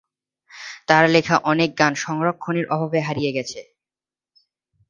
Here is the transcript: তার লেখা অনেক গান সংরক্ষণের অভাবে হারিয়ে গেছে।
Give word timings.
তার 0.87 1.03
লেখা 1.09 1.35
অনেক 1.51 1.69
গান 1.79 1.93
সংরক্ষণের 2.03 2.65
অভাবে 2.75 2.99
হারিয়ে 3.07 3.31
গেছে। 3.37 3.59